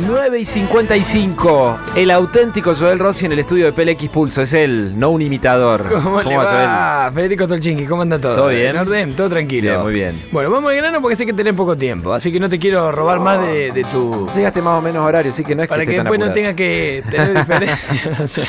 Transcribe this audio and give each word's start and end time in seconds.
9 0.00 0.40
y 0.40 0.44
55. 0.44 1.78
El 1.94 2.10
auténtico 2.10 2.74
Joel 2.74 2.98
Rossi 2.98 3.26
en 3.26 3.32
el 3.32 3.38
estudio 3.38 3.70
de 3.70 3.72
PLX 3.72 4.08
Pulso. 4.08 4.42
Es 4.42 4.52
él, 4.52 4.98
no 4.98 5.10
un 5.10 5.22
imitador. 5.22 5.86
¿Cómo, 6.02 6.20
le 6.20 6.36
va, 6.36 7.10
Federico 7.14 7.46
Tolchinki? 7.46 7.86
¿Cómo 7.86 8.02
anda 8.02 8.18
todo? 8.18 8.34
¿Todo 8.34 8.48
bien? 8.48 8.70
¿En 8.70 8.78
orden? 8.78 9.14
¿Todo 9.14 9.28
tranquilo? 9.28 9.70
Bien, 9.70 9.82
muy 9.82 9.92
bien. 9.94 10.22
Bueno, 10.32 10.50
vamos 10.50 10.70
al 10.70 10.76
grano 10.78 11.00
porque 11.00 11.14
sé 11.16 11.24
que 11.24 11.32
tenés 11.32 11.54
poco 11.54 11.76
tiempo, 11.76 12.12
así 12.12 12.32
que 12.32 12.40
no 12.40 12.48
te 12.48 12.58
quiero 12.58 12.90
robar 12.90 13.20
más 13.20 13.46
de, 13.46 13.70
de 13.70 13.84
tu... 13.84 14.28
Llegaste 14.34 14.60
más 14.60 14.78
o 14.78 14.82
menos 14.82 15.06
horario, 15.06 15.30
así 15.30 15.44
que 15.44 15.54
no 15.54 15.62
es 15.62 15.68
Para 15.68 15.84
que, 15.84 15.92
después 15.92 16.18
no 16.18 16.26
apurado. 16.26 16.32
tenga 16.34 16.54
que 16.54 17.04
tener 17.08 17.34
diferencia. 17.38 18.48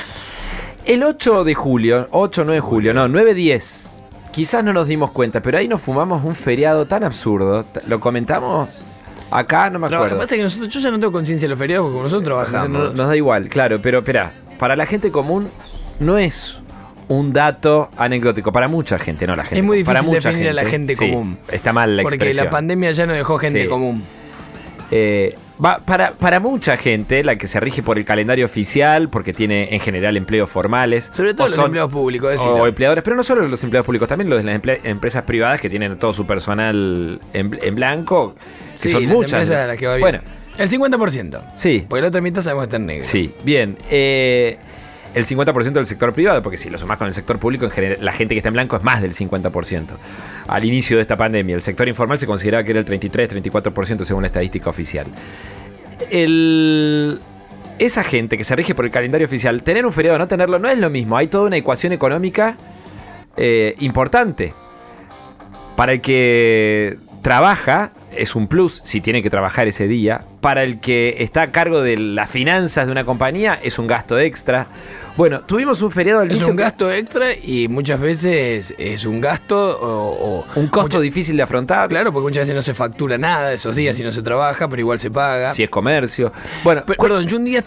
El 0.84 1.04
8 1.04 1.44
de 1.44 1.54
julio, 1.54 2.08
8, 2.12 2.44
9 2.44 2.56
de 2.56 2.62
julio, 2.62 2.94
no, 2.94 3.08
9, 3.08 3.34
10. 3.36 3.90
Quizás 4.32 4.64
no 4.64 4.74
nos 4.74 4.88
dimos 4.88 5.12
cuenta, 5.12 5.42
pero 5.42 5.60
ahí 5.60 5.68
nos 5.68 5.82
fumamos 5.82 6.24
un 6.24 6.36
feriado 6.36 6.88
tan 6.88 7.04
absurdo. 7.04 7.66
¿Lo 7.88 8.00
comentamos? 8.00 8.82
Acá 9.32 9.70
no 9.70 9.80
me 9.80 9.86
Lo 9.86 9.90
que 9.90 9.96
acuerdo. 9.96 10.18
pasa 10.18 10.36
es 10.36 10.40
que 10.40 10.44
nosotros, 10.44 10.74
yo 10.74 10.80
ya 10.80 10.92
no 10.92 11.00
tengo 11.00 11.12
conciencia 11.12 11.46
de 11.46 11.50
los 11.50 11.60
feriados 11.60 11.84
porque 11.86 11.94
como 11.94 12.04
nosotros 12.04 12.24
trabajamos. 12.26 12.70
No- 12.70 12.90
nos 12.94 13.08
da 13.08 13.16
igual, 13.18 13.50
claro, 13.50 13.80
pero 13.82 14.00
espera, 14.00 14.34
para 14.60 14.76
la 14.76 14.86
gente 14.86 15.12
común 15.12 15.50
no 16.00 16.18
es 16.18 16.62
un 17.08 17.34
dato 17.34 17.90
anecdótico, 17.98 18.52
para 18.52 18.68
mucha 18.68 18.98
gente, 18.98 19.28
no 19.28 19.36
la 19.36 19.44
gente. 19.44 19.60
Es 19.60 19.64
muy 19.64 19.84
para 19.84 20.00
difícil 20.00 20.16
mucha 20.18 20.30
definir 20.30 20.50
a 20.50 20.54
la 20.54 20.66
gente 20.66 20.96
sí, 20.96 21.10
común. 21.12 21.38
está 21.52 21.74
mal 21.74 21.98
la 21.98 22.04
porque 22.04 22.16
expresión. 22.16 22.46
la 22.46 22.52
pandemia 22.52 22.92
ya 22.92 23.06
no 23.06 23.14
dejó 23.14 23.38
gente 23.38 23.64
Sí. 23.64 23.68
común. 23.68 24.04
Eh, 24.92 25.36
va, 25.64 25.80
para, 25.80 26.14
para 26.14 26.40
mucha 26.40 26.78
gente, 26.78 27.24
la 27.24 27.36
que 27.38 27.48
se 27.48 27.60
rige 27.60 27.82
por 27.82 27.98
el 27.98 28.06
calendario 28.06 28.46
oficial, 28.46 29.10
porque 29.10 29.34
tiene 29.34 29.74
en 29.74 29.80
general 29.80 30.16
empleos 30.18 30.50
formales. 30.50 31.12
Sobre 31.14 31.34
todo 31.34 31.48
los 31.48 31.56
son- 31.56 31.66
empleados 31.66 31.92
públicos, 31.92 32.30
decilo. 32.32 32.56
O 32.56 32.68
empleadores, 32.68 33.04
pero 33.04 33.16
no 33.16 33.24
solo 33.24 33.48
los 33.48 33.64
empleados 33.64 33.86
públicos, 33.86 34.08
también 34.08 34.30
los 34.30 34.44
de 34.44 34.60
las 34.64 34.80
empresas 34.86 35.24
privadas 35.24 35.60
que 35.60 35.70
tienen 35.70 35.98
todo 35.98 36.14
su 36.14 36.26
personal 36.28 37.20
en, 37.34 37.60
en 37.62 37.76
blanco, 37.76 38.36
que 38.80 38.90
Sí, 38.90 38.92
son 38.92 39.04
las 39.04 39.12
muchas. 39.14 39.34
empresas 39.34 39.58
a 39.64 39.68
las 39.68 39.78
que 39.78 39.88
va 39.88 39.96
bien. 39.96 40.02
Bueno, 40.02 40.20
El 40.58 40.70
50%. 40.70 41.42
sí, 41.56 41.86
Porque 41.88 42.02
la 42.02 42.08
otra 42.10 42.22
mitad 42.22 42.42
sabemos 42.42 42.64
que 42.64 42.66
está 42.68 42.78
en 42.78 42.86
negro. 42.86 43.04
sí, 43.08 43.34
bien. 43.44 43.78
eh, 43.90 44.58
el 45.14 45.26
50% 45.26 45.72
del 45.80 45.86
sector 45.86 46.12
privado, 46.12 46.44
porque 46.44 46.58
si 46.58 46.70
lo 46.70 46.78
sumás 46.78 46.98
con 46.98 47.08
el 47.08 47.14
sector 47.14 47.40
público, 47.40 47.64
en 47.64 47.72
general, 47.72 48.00
la 48.02 48.12
gente 48.12 48.34
que 48.36 48.40
está 48.40 48.50
en 48.50 48.54
blanco 48.54 48.76
es 48.76 48.84
más 48.84 49.02
del 49.02 49.14
50%. 49.14 49.98
Al 50.48 50.66
inicio 50.66 50.98
de 50.98 51.02
esta 51.04 51.16
pandemia, 51.16 51.56
el 51.56 51.62
sector 51.62 51.88
informal 51.88 52.20
se 52.20 52.28
consideraba 52.28 52.66
que 52.66 52.72
era 52.72 52.80
el 52.82 52.86
33-34% 52.86 54.04
según 54.04 54.24
la 54.24 54.28
estadística 54.28 54.70
oficial. 54.70 55.08
El- 56.12 57.22
esa 57.80 58.04
gente 58.04 58.38
que 58.38 58.44
se 58.44 58.56
rige 58.56 58.74
por 58.76 58.86
el 58.86 58.92
calendario 58.92 59.26
oficial, 59.26 59.62
tener 59.64 59.86
un 59.86 59.92
feriado 59.92 60.16
o 60.16 60.20
no 60.20 60.28
tenerlo 60.28 60.60
no 60.60 60.70
es 60.70 60.78
lo 60.78 60.90
mismo. 60.90 61.18
Hay 61.18 61.28
toda 61.28 61.46
una 61.48 61.58
ecuación 61.58 61.92
económica 61.94 62.56
eh, 63.38 63.76
importante. 63.80 64.54
Para 65.76 65.92
el 65.94 66.02
que 66.02 66.98
trabaja, 67.22 67.92
es 68.16 68.36
un 68.36 68.48
plus 68.48 68.82
si 68.84 69.02
tiene 69.02 69.22
que 69.24 69.30
trabajar 69.30 69.68
ese 69.68 69.88
día. 69.88 70.26
Para 70.42 70.64
el 70.64 70.80
que 70.80 71.16
está 71.20 71.44
a 71.44 71.48
cargo 71.52 71.82
de 71.82 71.98
las 71.98 72.30
finanzas 72.30 72.86
de 72.86 72.92
una 72.92 73.04
compañía, 73.06 73.60
es 73.62 73.80
un 73.80 73.88
gasto 73.88 74.20
extra. 74.20 74.68
Bueno, 75.18 75.42
tuvimos 75.42 75.82
un 75.82 75.92
feriado 75.92 76.20
al 76.22 76.28
Es 76.28 76.34
inicio 76.34 76.52
un 76.52 76.58
que- 76.58 76.64
gasto 76.64 76.92
extra 76.92 77.34
y 77.34 77.68
muchas 77.70 78.00
veces 78.02 78.74
es 78.78 79.06
un 79.06 79.22
gasto 79.22 79.80
o... 79.80 80.40
o- 80.42 80.46
un 80.60 80.68
costo 80.68 80.98
mucha- 80.98 81.00
difícil 81.00 81.38
de 81.38 81.44
afrontar. 81.44 81.88
Claro, 81.88 82.12
porque 82.12 82.24
muchas 82.26 82.42
veces 82.44 82.56
no 82.56 82.62
se 82.62 82.74
factura 82.74 83.18
nada 83.18 83.54
esos 83.54 83.76
días 83.76 83.98
y 84.00 84.04
no 84.04 84.12
se 84.12 84.22
trabaja, 84.22 84.68
pero 84.68 84.82
igual 84.82 85.00
se 85.00 85.10
paga. 85.12 85.52
Si 85.52 85.64
es 85.64 85.70
comercio. 85.70 86.32
Bueno, 86.64 86.84
Pe- 86.86 86.96
Perdón, 86.96 87.28
yo 87.28 87.38
un 87.38 87.46
día 87.46 87.64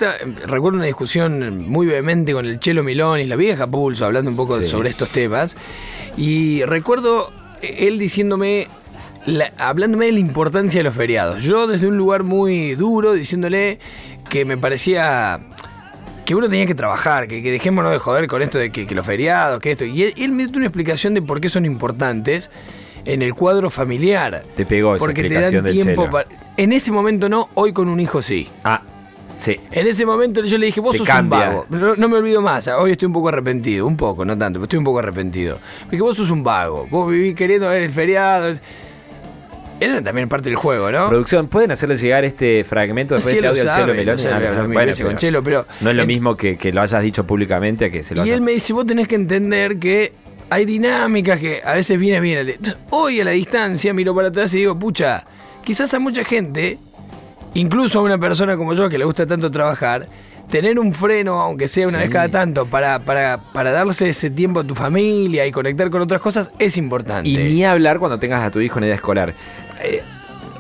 recuerdo 0.47 0.77
una 0.79 0.87
discusión 0.87 1.67
muy 1.69 1.87
vehemente 1.87 2.33
con 2.35 2.45
el 2.47 2.61
Chelo 2.61 2.83
Milón 2.83 3.19
y 3.21 3.25
la 3.25 3.37
vieja 3.37 3.67
Pulso, 3.67 4.05
hablando 4.05 4.31
un 4.31 4.37
poco 4.37 4.59
Sí. 4.59 4.67
sobre 4.67 4.91
estos 4.91 5.09
temas. 5.09 5.57
Y 6.17 6.63
recuerdo 6.65 7.31
él 7.63 7.99
diciéndome, 7.99 8.69
la- 9.29 9.53
hablándome 9.59 10.07
de 10.07 10.13
la 10.13 10.19
importancia 10.21 10.81
de 10.81 10.85
los 10.85 10.95
feriados. 10.95 11.43
Yo 11.43 11.67
desde 11.67 11.87
un 11.87 11.97
lugar 11.97 12.23
muy 12.25 12.75
duro, 12.75 13.13
diciéndole 13.13 13.79
que 14.29 14.45
me 14.45 14.57
parecía 14.57 15.41
que 16.25 16.35
uno 16.35 16.49
tenía 16.49 16.67
que 16.67 16.75
trabajar, 16.75 17.27
que, 17.29 17.43
que 17.43 17.51
dejémonos 17.51 17.91
de 17.93 17.99
joder 17.99 18.27
con 18.29 18.43
esto 18.43 18.59
de 18.59 18.71
que, 18.71 18.87
que 18.87 18.95
los 18.95 19.07
feriados, 19.07 19.61
que 19.61 19.71
esto. 19.73 19.85
Y 19.85 20.03
él, 20.03 20.15
él 20.17 20.33
me 20.33 20.47
dio 20.47 20.57
una 20.59 20.67
explicación 20.67 21.15
de 21.15 21.23
por 21.23 21.41
qué 21.41 21.49
son 21.49 21.65
importantes 21.65 22.51
en 23.07 23.23
el 23.23 23.33
cuadro 23.35 23.71
familiar. 23.71 24.43
te 24.55 24.67
pegó 24.67 24.97
esa 24.97 25.05
Porque 25.05 25.25
te 25.25 25.41
dan 25.41 25.65
tiempo 25.65 26.11
para... 26.11 26.29
En 26.59 26.73
ese 26.73 26.93
momento 26.93 27.29
no, 27.31 27.49
hoy 27.55 27.73
con 27.73 27.89
un 27.89 27.99
hijo 28.01 28.21
sí. 28.21 28.49
Ah, 28.65 28.83
sí. 29.39 29.59
En 29.71 29.87
ese 29.87 30.05
momento 30.05 30.45
yo 30.45 30.59
le 30.59 30.67
dije, 30.67 30.81
vos 30.81 30.93
Te 30.93 30.99
sos 30.99 31.07
cambia. 31.07 31.39
un 31.39 31.47
vago. 31.47 31.67
No, 31.71 31.95
no 31.97 32.09
me 32.11 32.17
olvido 32.19 32.43
más, 32.43 32.69
hoy 32.69 32.91
estoy 32.93 33.07
un 33.07 33.13
poco 33.15 33.29
arrepentido, 33.31 33.87
un 33.87 33.97
poco, 33.97 34.25
no 34.27 34.37
tanto, 34.37 34.59
pero 34.59 34.65
estoy 34.65 34.79
un 34.81 34.85
poco 34.85 34.99
arrepentido. 34.99 35.59
Dije, 35.91 36.03
vos 36.03 36.17
sos 36.17 36.31
un 36.31 36.43
vago, 36.45 36.87
vos 36.91 37.11
vivís 37.11 37.35
queriendo 37.35 37.69
ver 37.69 37.83
el 37.85 37.91
feriado. 37.91 38.55
Era 39.81 40.03
también 40.03 40.29
parte 40.29 40.49
del 40.49 40.57
juego, 40.57 40.91
¿no? 40.91 41.09
Producción, 41.09 41.47
¿pueden 41.47 41.71
hacerle 41.71 41.97
llegar 41.97 42.25
este 42.25 42.65
fragmento 42.65 43.15
después 43.15 43.33
de 43.33 43.39
este 43.47 43.49
audio 43.49 43.71
al 43.71 43.77
Chelo 43.79 43.95
Meloni? 43.95 44.23
sabe, 44.23 44.49
Ah, 44.49 44.67
Bueno, 44.67 44.93
con 45.05 45.17
Chelo, 45.17 45.43
pero... 45.43 45.67
No 45.81 45.91
es 45.91 45.97
lo 45.97 46.03
en- 46.03 46.09
mismo 46.09 46.37
que, 46.37 46.57
que 46.57 46.73
lo 46.73 46.81
hayas 46.81 47.01
dicho 47.03 47.25
públicamente 47.25 47.85
a 47.85 47.91
que 47.91 48.03
se 48.03 48.15
lo 48.17 48.23
Y 48.23 48.25
hayas... 48.25 48.35
él 48.37 48.41
me 48.41 48.53
dice, 48.53 48.73
vos 48.73 48.87
tenés 48.87 49.07
que 49.07 49.15
entender 49.15 49.79
que 49.79 50.13
hay 50.51 50.65
dinámicas 50.65 51.39
que 51.39 51.61
a 51.65 51.75
veces 51.75 51.97
viene 51.99 52.19
bien. 52.21 52.49
Entonces, 52.49 52.77
hoy 52.91 53.21
a 53.21 53.25
la 53.25 53.31
distancia 53.33 53.95
miro 53.95 54.15
para 54.17 54.29
atrás 54.29 54.53
y 54.55 54.59
digo, 54.59 54.77
pucha, 54.77 55.25
quizás 55.63 55.95
a 55.95 56.01
mucha 56.01 56.25
gente, 56.25 56.79
incluso 57.55 58.01
a 58.01 58.03
una 58.03 58.19
persona 58.19 58.57
como 58.57 58.75
yo 58.75 58.89
que 58.89 58.99
le 58.99 59.05
gusta 59.05 59.27
tanto 59.27 59.49
trabajar, 59.51 60.09
tener 60.51 60.79
un 60.81 60.93
freno, 60.95 61.41
aunque 61.41 61.69
sea 61.69 61.87
una 61.87 61.99
Sí. 61.99 62.05
vez 62.05 62.13
cada 62.13 62.29
tanto, 62.31 62.67
para, 62.67 62.99
para, 63.01 63.39
para 63.53 63.71
darse 63.71 64.09
ese 64.09 64.31
tiempo 64.31 64.61
a 64.61 64.65
tu 64.65 64.75
familia 64.75 65.47
y 65.47 65.53
conectar 65.53 65.91
con 65.91 66.01
otras 66.03 66.21
cosas, 66.21 66.51
es 66.59 66.77
importante. 66.79 67.29
Y 67.29 67.37
ni 67.37 67.65
hablar 67.65 67.99
cuando 67.99 68.19
tengas 68.19 68.43
a 68.43 68.51
tu 68.51 68.59
hijo 68.61 68.79
en 68.79 68.85
edad 68.87 68.95
escolar. 68.95 69.35
Eh, 69.81 70.03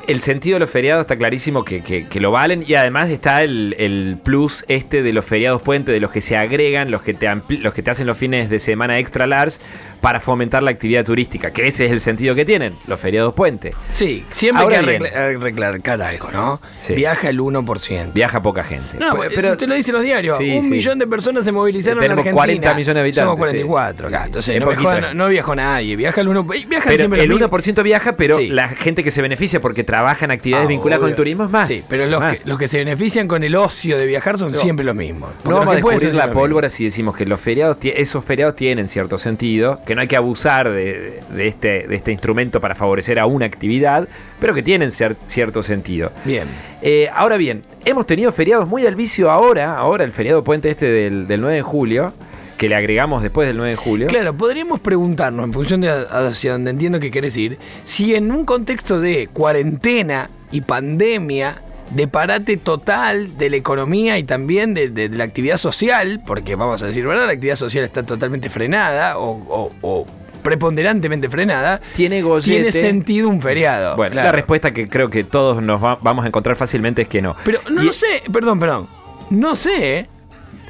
el 0.08 0.20
sentido 0.20 0.56
de 0.56 0.60
los 0.60 0.70
feriados 0.70 1.02
está 1.02 1.16
clarísimo 1.16 1.64
que, 1.64 1.82
que- 1.82 2.08
que 2.08 2.18
lo 2.20 2.30
valen 2.32 2.64
y 2.66 2.74
además 2.74 3.08
está 3.10 3.42
el, 3.44 3.76
el 3.78 4.18
plus 4.22 4.64
este 4.66 5.02
de 5.04 5.12
los 5.12 5.24
feriados 5.24 5.62
puente, 5.62 5.92
de 5.92 6.00
los 6.00 6.10
que 6.10 6.20
se 6.20 6.36
agregan, 6.36 6.90
los 6.90 7.02
que, 7.02 7.14
te 7.14 7.28
los 7.60 7.72
que 7.72 7.82
te 7.82 7.90
hacen 7.90 8.06
los 8.06 8.18
fines 8.18 8.50
de 8.50 8.58
semana 8.58 8.98
extra 8.98 9.26
large 9.26 9.58
para 10.00 10.20
fomentar 10.20 10.62
la 10.62 10.70
actividad 10.70 11.04
turística, 11.04 11.50
que 11.52 11.66
ese 11.66 11.84
es 11.86 11.92
el 11.92 12.00
sentido 12.00 12.34
que 12.34 12.44
tienen, 12.44 12.74
los 12.86 12.98
feriados 12.98 13.34
puente. 13.34 13.74
Sí, 13.92 14.24
siempre 14.30 14.62
Ahora 14.64 14.78
hay 14.78 14.98
que 14.98 15.36
recalcar 15.38 16.00
algo, 16.02 16.30
¿no? 16.32 16.60
Sí. 16.78 16.94
Viaja 16.94 17.28
el 17.28 17.40
1%. 17.40 18.12
Viaja 18.14 18.40
poca 18.40 18.62
gente. 18.64 18.96
No, 18.98 19.14
Pues, 19.16 19.30
pero 19.34 19.50
usted 19.52 19.68
lo 19.68 19.74
dice 19.74 19.90
en 19.90 19.94
los 19.96 20.04
diarios. 20.04 20.38
Sí, 20.38 20.50
un 20.56 20.62
sí. 20.62 20.70
millón 20.70 20.98
de 20.98 21.06
personas 21.06 21.44
se 21.44 21.52
movilizaron 21.52 21.98
Tenemos 22.00 22.24
en 22.24 22.28
Argentina. 22.38 22.64
40 22.70 22.74
millones 22.74 22.94
de 22.94 23.00
habitantes, 23.00 23.24
Somos 23.32 23.34
sí. 23.50 23.64
44 23.64 24.08
acá. 24.08 24.24
Entonces, 24.26 24.54
Es 24.54 24.60
no, 24.60 24.68
viajó, 24.68 25.00
no, 25.00 25.14
no 25.14 25.28
viajó 25.28 25.54
nadie. 25.54 25.96
Viaja 25.96 26.20
el 26.20 26.28
1%. 26.28 26.46
Viajan 26.46 26.68
Pero 26.86 26.96
siempre 26.98 27.22
el 27.22 27.28
los 27.28 27.40
mismos. 27.40 27.64
1% 27.66 27.82
viaja, 27.82 28.12
pero 28.16 28.38
la 28.40 28.68
gente 28.68 29.02
que 29.04 29.10
se 29.10 29.20
beneficia 29.20 29.60
porque 29.60 29.82
trabaja 29.84 29.97
en 30.24 30.30
actividades 30.30 30.66
Ah, 30.66 30.68
vinculadas 30.68 31.00
con 31.00 31.08
el 31.10 31.14
turismo 31.16 31.44
es 31.44 31.50
más. 31.50 31.68
Sí, 31.68 31.82
pero 31.88 32.06
los 32.06 32.20
más. 32.20 32.40
que, 32.42 32.48
los 32.48 32.58
que 32.58 32.68
se 32.68 32.78
benefician 32.78 33.28
con 33.28 33.42
el 33.44 33.54
ocio 33.56 33.98
de 33.98 34.06
viajar 34.06 34.38
son 34.38 34.52
No. 34.52 34.58
siempre 34.58 34.84
los 34.84 34.94
mismos. 34.96 35.30
No 35.44 35.50
vamos 35.52 35.68
a 35.68 35.74
descubrir 35.76 36.14
la 36.14 36.32
pólvora 36.32 36.68
si 36.68 36.84
decimos 36.84 37.16
que 37.16 37.24
los 37.26 37.40
feriados, 37.40 37.76
esos 37.82 38.24
feriados 38.24 38.56
tienen 38.56 38.88
cierto 38.88 39.18
sentido, 39.18 39.80
que 39.86 39.94
no 39.94 40.00
hay 40.00 40.08
que 40.08 40.16
abusar 40.16 40.70
de, 40.70 41.20
de 41.30 41.46
este, 41.48 41.86
de 41.88 41.94
este 41.96 42.12
instrumento 42.12 42.60
para 42.60 42.74
favorecer 42.74 43.18
a 43.18 43.26
una 43.26 43.46
actividad, 43.46 44.08
pero 44.40 44.54
que 44.54 44.62
tienen 44.62 44.90
cier- 44.90 45.16
cierto 45.26 45.62
sentido. 45.62 46.12
Bien. 46.24 46.44
Eh, 46.82 47.08
ahora 47.14 47.36
bien, 47.36 47.62
hemos 47.84 48.06
tenido 48.06 48.30
feriados 48.32 48.68
muy 48.68 48.86
al 48.86 48.94
vicio 48.94 49.30
ahora, 49.30 49.76
ahora 49.76 50.04
el 50.04 50.12
feriado 50.12 50.44
puente 50.44 50.70
este 50.70 50.86
del, 50.86 51.26
del 51.26 51.40
9 51.40 51.56
de 51.56 51.62
julio, 51.62 52.12
que 52.58 52.68
le 52.68 52.74
agregamos 52.76 53.22
después 53.22 53.48
del 53.48 53.56
9 53.56 53.70
de 53.70 53.76
julio. 53.76 54.06
Claro, 54.08 54.36
podríamos 54.36 54.80
preguntarnos, 54.80 55.46
en 55.46 55.52
función 55.54 55.80
de 55.80 55.88
hacia 55.90 56.52
donde 56.52 56.70
entiendo 56.72 57.00
que 57.00 57.10
querés 57.10 57.36
ir, 57.38 57.58
si 57.84 58.14
en 58.14 58.30
un 58.32 58.44
contexto 58.44 59.00
de 59.00 59.28
cuarentena 59.32 60.28
y 60.50 60.60
pandemia, 60.60 61.62
de 61.90 62.06
parate 62.06 62.58
total 62.58 63.38
de 63.38 63.48
la 63.48 63.56
economía 63.56 64.18
y 64.18 64.24
también 64.24 64.74
de, 64.74 64.90
de- 64.90 65.08
de 65.08 65.16
la 65.16 65.24
actividad 65.24 65.56
social, 65.56 66.20
porque 66.26 66.54
vamos 66.54 66.82
a 66.82 66.86
decir, 66.86 67.06
¿verdad? 67.06 67.24
La 67.26 67.32
actividad 67.32 67.56
social 67.56 67.82
está 67.84 68.02
totalmente 68.02 68.50
frenada 68.50 69.16
o, 69.18 69.30
o- 69.48 69.72
o 69.80 70.06
preponderantemente 70.42 71.28
frenada. 71.28 71.80
Tiene 71.94 72.22
gollete. 72.22 72.50
Tiene 72.52 72.72
sentido 72.72 73.28
un 73.28 73.40
feriado. 73.40 73.96
Bueno, 73.96 74.12
claro. 74.12 74.26
la 74.28 74.32
respuesta 74.32 74.72
que 74.72 74.88
creo 74.88 75.08
que 75.10 75.24
todos 75.24 75.62
nos 75.62 75.82
va- 75.82 75.98
vamos 76.02 76.24
a 76.24 76.28
encontrar 76.28 76.56
fácilmente 76.56 77.02
es 77.02 77.08
que 77.08 77.22
no. 77.22 77.36
Pero 77.44 77.60
no 77.70 77.82
Y- 77.82 77.86
lo 77.86 77.92
sé, 77.92 78.22
perdón, 78.32 78.58
perdón. 78.58 78.88
No 79.30 79.54
sé. 79.54 80.08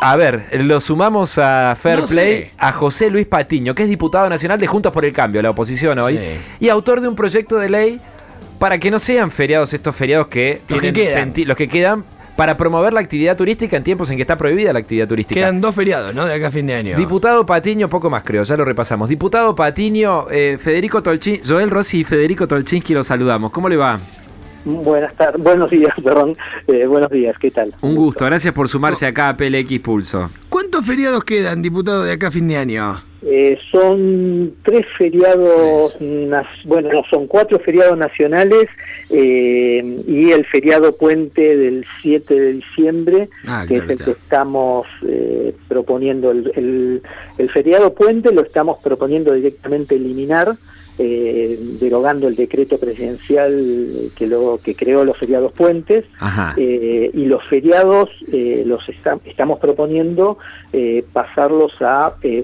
A 0.00 0.16
ver, 0.16 0.44
lo 0.64 0.80
sumamos 0.80 1.38
a 1.38 1.74
Fair 1.76 2.00
No 2.00 2.06
Play 2.06 2.36
sé. 2.42 2.52
a 2.58 2.72
José 2.72 3.10
Luis 3.10 3.26
Patiño, 3.26 3.74
que 3.74 3.82
es 3.82 3.88
diputado 3.88 4.28
nacional 4.28 4.58
de 4.60 4.66
Juntos 4.66 4.92
por 4.92 5.04
el 5.04 5.12
Cambio, 5.12 5.42
la 5.42 5.50
oposición 5.50 5.98
hoy, 5.98 6.16
Sí. 6.18 6.24
y 6.60 6.68
autor 6.68 7.00
de 7.00 7.08
un 7.08 7.16
proyecto 7.16 7.56
de 7.56 7.68
ley 7.68 8.00
para 8.58 8.78
que 8.78 8.90
no 8.90 8.98
sean 8.98 9.30
feriados 9.30 9.72
estos 9.74 9.94
feriados 9.96 10.28
que 10.28 10.60
Los 10.68 10.80
que 10.80 10.92
tienen 10.92 11.12
senti- 11.12 11.44
los 11.44 11.56
que 11.56 11.68
quedan 11.68 12.04
para 12.36 12.56
promover 12.56 12.92
la 12.92 13.00
actividad 13.00 13.36
turística 13.36 13.76
en 13.76 13.82
tiempos 13.82 14.08
en 14.10 14.16
que 14.16 14.22
está 14.22 14.36
prohibida 14.36 14.72
la 14.72 14.78
actividad 14.78 15.08
turística. 15.08 15.40
Quedan 15.40 15.60
dos 15.60 15.74
feriados, 15.74 16.14
¿no? 16.14 16.24
De 16.24 16.34
acá 16.34 16.46
a 16.48 16.50
fin 16.52 16.68
de 16.68 16.74
año. 16.74 16.96
Diputado 16.96 17.44
Patiño, 17.44 17.88
poco 17.88 18.08
más 18.10 18.22
creo, 18.22 18.44
ya 18.44 18.56
lo 18.56 18.64
repasamos. 18.64 19.08
Diputado 19.08 19.56
Patiño, 19.56 20.26
eh, 20.30 20.56
Federico 20.62 21.02
Tolchin, 21.02 21.40
Joel 21.44 21.68
Rossi 21.70 22.00
y 22.00 22.04
Federico 22.04 22.46
Tolchinsky 22.46 22.94
los 22.94 23.08
saludamos. 23.08 23.50
¿Cómo 23.50 23.68
le 23.68 23.76
va? 23.76 23.98
Buenas 24.64 25.14
tardes, 25.14 25.42
buenos 25.42 25.70
días, 25.70 25.94
perdón. 26.04 26.36
Eh, 26.66 26.86
buenos 26.86 27.10
días, 27.10 27.36
¿qué 27.40 27.50
tal? 27.50 27.74
Un 27.80 27.94
gusto, 27.94 28.24
gracias 28.24 28.52
por 28.54 28.68
sumarse 28.68 29.06
acá 29.06 29.30
a 29.30 29.36
PLX 29.36 29.80
Pulso. 29.80 30.30
¿Cuántos 30.48 30.84
feriados 30.84 31.24
quedan, 31.24 31.62
diputado, 31.62 32.04
de 32.04 32.12
acá 32.12 32.28
a 32.28 32.30
fin 32.30 32.48
de 32.48 32.56
año? 32.56 33.07
Eh, 33.26 33.58
son 33.72 34.54
tres 34.62 34.86
feriados, 34.96 35.96
bueno, 36.64 36.88
no, 36.92 37.02
son 37.10 37.26
cuatro 37.26 37.58
feriados 37.58 37.98
nacionales 37.98 38.66
eh, 39.10 40.02
y 40.06 40.30
el 40.30 40.44
feriado 40.46 40.96
puente 40.96 41.56
del 41.56 41.84
7 42.02 42.32
de 42.38 42.52
diciembre, 42.54 43.28
Ah, 43.46 43.64
que 43.66 43.76
es 43.78 43.82
el 43.84 43.90
está. 43.90 44.04
que 44.04 44.10
estamos 44.12 44.86
eh, 45.06 45.52
proponiendo. 45.66 46.30
El, 46.30 46.52
el- 46.54 47.02
el 47.38 47.50
feriado 47.50 47.92
puente 47.94 48.32
lo 48.32 48.42
estamos 48.42 48.78
proponiendo 48.80 49.32
directamente 49.32 49.94
eliminar, 49.96 50.52
eh, 51.00 51.56
derogando 51.80 52.26
el 52.26 52.34
decreto 52.34 52.76
presidencial 52.78 54.10
que, 54.16 54.26
lo, 54.26 54.58
que 54.62 54.74
creó 54.74 55.04
los 55.04 55.16
feriados 55.16 55.52
puentes. 55.52 56.04
Eh, 56.56 57.10
y 57.14 57.26
los 57.26 57.44
feriados 57.48 58.10
eh, 58.32 58.64
los 58.66 58.88
esta- 58.88 59.18
estamos 59.24 59.58
proponiendo 59.60 60.38
pasarlos 61.12 61.72
a 61.80 62.14
eh, 62.22 62.42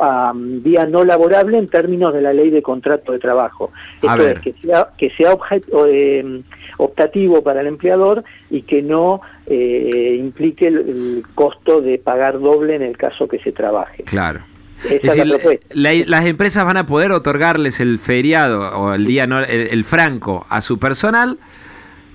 a 0.00 0.32
día 0.34 0.86
no 0.86 1.04
laborable 1.04 1.58
en 1.58 1.68
términos 1.68 2.12
de 2.14 2.20
la 2.22 2.32
ley 2.32 2.50
de 2.50 2.62
contrato 2.62 3.12
de 3.12 3.18
trabajo. 3.18 3.72
A 4.02 4.06
Esto 4.12 4.18
ver. 4.24 4.36
es 4.36 4.42
que 4.42 4.52
sea 4.62 4.88
que 4.96 5.10
sea 5.10 5.32
obje- 5.32 5.64
o, 5.72 5.86
eh, 5.86 6.42
optativo 6.78 7.42
para 7.42 7.60
el 7.62 7.66
empleador 7.66 8.22
y 8.50 8.62
que 8.62 8.82
no 8.82 9.20
eh, 9.46 10.16
implique 10.18 10.66
el, 10.68 10.76
el 10.78 11.22
costo 11.34 11.80
de 11.80 11.98
pagar 11.98 12.38
doble 12.38 12.76
en 12.76 12.82
el 12.82 12.96
caso 12.96 13.26
que 13.28 13.38
se 13.40 13.52
trabaje. 13.52 14.04
Claro. 14.04 14.40
Esa 14.84 14.94
Es 14.94 15.04
es 15.18 15.26
decir, 15.26 15.60
la 15.74 15.92
las 16.06 16.24
empresas 16.24 16.64
van 16.64 16.78
a 16.78 16.86
poder 16.86 17.12
otorgarles 17.12 17.80
el 17.80 17.98
feriado 17.98 18.78
o 18.78 18.94
el 18.94 19.04
día 19.04 19.26
no, 19.26 19.40
el, 19.40 19.68
el 19.68 19.84
franco 19.84 20.46
a 20.48 20.62
su 20.62 20.78
personal, 20.78 21.38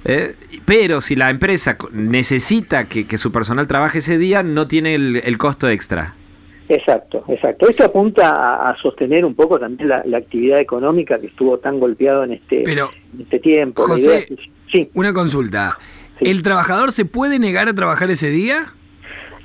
eh, 0.03 0.33
pero 0.65 0.99
si 0.99 1.15
la 1.15 1.29
empresa 1.29 1.77
necesita 1.91 2.85
que, 2.85 3.05
que 3.05 3.19
su 3.19 3.31
personal 3.31 3.67
trabaje 3.67 3.99
ese 3.99 4.17
día, 4.17 4.41
no 4.41 4.67
tiene 4.67 4.95
el, 4.95 5.17
el 5.23 5.37
costo 5.37 5.69
extra. 5.69 6.15
Exacto, 6.67 7.23
exacto. 7.27 7.69
Esto 7.69 7.85
apunta 7.85 8.31
a, 8.31 8.69
a 8.71 8.77
sostener 8.77 9.23
un 9.23 9.35
poco 9.35 9.59
también 9.59 9.89
la, 9.89 10.03
la 10.05 10.17
actividad 10.17 10.59
económica 10.59 11.19
que 11.19 11.27
estuvo 11.27 11.59
tan 11.59 11.79
golpeado 11.79 12.23
en 12.23 12.33
este, 12.33 12.63
Pero, 12.65 12.89
en 13.13 13.21
este 13.21 13.39
tiempo. 13.39 13.83
José, 13.83 14.27
es 14.29 14.39
sí. 14.71 14.89
Una 14.95 15.13
consulta. 15.13 15.77
Sí. 16.19 16.29
¿El 16.29 16.41
trabajador 16.43 16.91
se 16.91 17.05
puede 17.05 17.37
negar 17.39 17.67
a 17.67 17.73
trabajar 17.73 18.09
ese 18.09 18.29
día? 18.29 18.73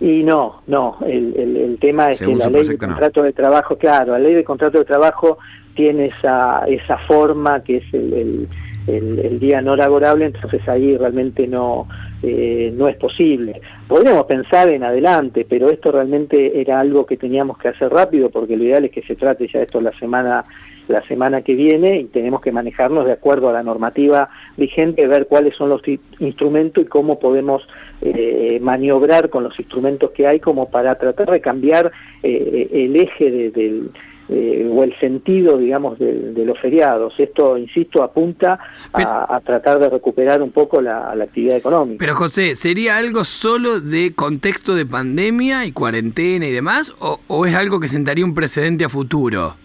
Y 0.00 0.22
no, 0.22 0.62
no, 0.67 0.96
el, 1.06 1.34
el, 1.37 1.56
el 1.58 1.78
tema 1.78 2.08
es 2.08 2.17
Según 2.19 2.38
que 2.38 2.44
la 2.44 2.50
ley 2.50 2.62
de 2.69 2.72
no. 2.72 2.78
contrato 2.78 3.23
de 3.23 3.32
trabajo, 3.34 3.76
claro, 3.76 4.12
la 4.12 4.19
ley 4.19 4.32
de 4.32 4.44
contrato 4.44 4.78
de 4.78 4.87
trabajo 4.87 5.38
tiene 5.75 6.06
esa, 6.06 6.64
esa 6.69 6.96
forma 7.06 7.62
que 7.62 7.76
es 7.78 7.84
el, 7.94 8.12
el, 8.14 8.49
el- 8.96 9.38
día 9.40 9.60
no 9.62 9.75
laborable, 9.76 10.26
entonces 10.26 10.66
ahí 10.69 10.96
realmente 10.96 11.46
no, 11.46 11.87
eh, 12.22 12.72
no 12.76 12.88
es 12.88 12.96
posible. 12.96 13.60
Podríamos 13.88 14.25
pensar 14.26 14.69
en 14.69 14.84
adelante, 14.84 15.46
pero 15.48 15.70
esto 15.70 15.90
realmente 15.92 16.60
era 16.60 16.78
algo 16.81 17.06
que 17.06 17.16
teníamos 17.16 17.56
que 17.58 17.69
hacer 17.69 17.90
rápido 17.90 18.28
porque 18.31 18.56
lo 18.56 18.64
ideal 18.64 18.84
es 18.84 18.90
que 18.90 19.02
se 19.02 19.16
trate 19.16 19.48
ya 19.48 19.60
esto 19.62 19.81
la 19.81 19.92
semana 19.98 20.44
la 20.88 21.06
semana 21.06 21.42
que 21.42 21.54
viene 21.54 22.00
y 22.00 22.04
tenemos 22.06 22.40
que 22.40 22.50
manejarnos 22.50 23.06
de 23.06 23.12
acuerdo 23.12 23.48
a 23.48 23.52
la 23.52 23.62
normativa 23.62 24.28
vigente, 24.56 25.06
ver 25.06 25.26
cuáles 25.28 25.54
son 25.54 25.69
los 25.69 25.82
instrumentos 26.19 26.82
y 26.82 26.87
cómo 26.88 27.20
podemos 27.20 27.62
eh, 28.02 28.58
maniobrar 28.60 29.31
con 29.31 29.44
los 29.44 29.56
instrumentos 29.60 30.10
que 30.10 30.26
hay 30.26 30.40
como 30.40 30.69
para 30.69 30.96
tratar 30.96 31.31
de 31.31 31.40
cambiar 31.40 31.92
eh, 32.25 32.69
el 32.72 32.96
eje 32.96 33.31
de- 33.31 33.50
del 33.50 33.90
eh, 34.31 34.69
o 34.73 34.85
el 34.85 34.97
sentido, 35.00 35.59
digamos, 35.59 35.99
de, 35.99 36.32
de 36.32 36.44
los 36.44 36.59
feriados. 36.61 37.12
Esto, 37.19 37.59
insisto, 37.59 38.03
apunta 38.03 38.59
Pero- 38.94 39.09
a, 39.09 39.37
a 39.37 39.41
tratar 39.41 39.79
de 39.81 39.88
recuperar 39.91 40.41
un 40.41 40.53
poco 40.53 40.81
la, 40.81 41.15
la 41.15 41.25
actividad 41.25 41.56
económica. 41.56 41.97
Pero 41.99 42.15
José, 42.15 42.55
¿sería 42.55 42.97
algo 42.97 43.25
solo 43.25 43.81
de 43.81 44.12
contexto 44.15 44.75
de 44.75 44.87
pandemia 44.87 45.65
y 45.67 45.73
cuarentena 45.73 46.47
y 46.47 46.53
demás? 46.53 46.94
¿O, 47.00 47.19
o 47.27 47.47
es 47.47 47.55
algo 47.55 47.81
que 47.81 47.88
sentaría 47.88 48.25
un 48.25 48.35
precedente 48.35 48.85
a 48.85 48.88
futuro? 48.88 49.56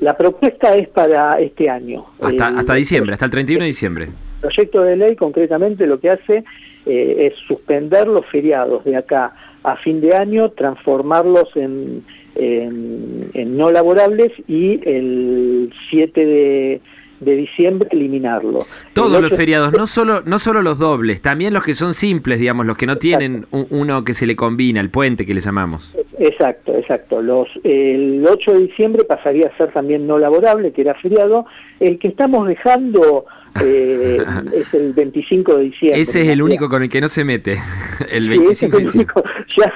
La 0.00 0.16
propuesta 0.16 0.76
es 0.76 0.88
para 0.88 1.40
este 1.40 1.68
año. 1.70 2.04
Hasta, 2.20 2.48
El- 2.48 2.58
hasta 2.58 2.74
diciembre, 2.74 3.12
hasta 3.14 3.24
el 3.24 3.30
31 3.30 3.62
de 3.62 3.66
diciembre. 3.66 4.04
El 4.06 4.40
proyecto 4.40 4.82
de 4.82 4.96
ley 4.96 5.16
concretamente 5.16 5.86
lo 5.86 5.98
que 6.00 6.10
hace 6.10 6.44
eh, 6.86 7.26
es 7.32 7.34
suspender 7.46 8.06
los 8.06 8.24
feriados 8.26 8.84
de 8.84 8.96
acá 8.96 9.32
a 9.64 9.74
fin 9.76 10.00
de 10.00 10.14
año, 10.14 10.50
transformarlos 10.50 11.48
en, 11.56 12.04
en- 12.38 13.30
en 13.34 13.56
no 13.56 13.70
laborables 13.70 14.32
y 14.46 14.80
el 14.88 15.72
7 15.90 16.24
de, 16.24 16.80
de 17.20 17.36
diciembre 17.36 17.88
eliminarlo. 17.92 18.60
Todos 18.92 19.16
El 19.16 19.22
los 19.22 19.34
feriados, 19.34 19.72
no 19.72 19.86
solo, 19.86 20.22
no 20.24 20.38
solo 20.38 20.62
los 20.62 20.78
dobles, 20.78 21.20
también 21.20 21.52
los 21.52 21.64
que 21.64 21.74
son 21.74 21.94
simples, 21.94 22.38
digamos, 22.38 22.64
los 22.64 22.76
que 22.76 22.86
no 22.86 22.96
tienen 22.96 23.46
un- 23.50 23.66
uno 23.70 24.04
que 24.04 24.14
se 24.14 24.26
le 24.26 24.36
combina, 24.36 24.80
el 24.80 24.90
puente 24.90 25.26
que 25.26 25.34
le 25.34 25.40
llamamos. 25.40 25.94
Exacto, 26.18 26.74
exacto. 26.74 27.22
Los, 27.22 27.48
el 27.62 28.24
8 28.28 28.52
de 28.52 28.58
diciembre 28.60 29.04
pasaría 29.04 29.46
a 29.46 29.56
ser 29.56 29.72
también 29.72 30.06
no 30.06 30.18
laborable, 30.18 30.72
que 30.72 30.82
era 30.82 30.94
feriado. 30.94 31.46
El 31.78 31.98
que 31.98 32.08
estamos 32.08 32.48
dejando 32.48 33.26
eh, 33.62 34.18
es 34.54 34.74
el 34.74 34.92
25 34.92 35.56
de 35.56 35.64
diciembre. 35.64 36.00
Ese 36.00 36.22
es 36.22 36.28
el 36.28 36.42
único 36.42 36.68
con 36.68 36.82
el 36.82 36.88
que 36.88 37.00
no 37.00 37.08
se 37.08 37.24
mete, 37.24 37.58
el 38.10 38.32
Sí, 38.32 38.46
ese 38.50 38.68
25 38.68 38.76
de 38.76 38.84
diciembre. 38.84 39.14
Ya, 39.56 39.72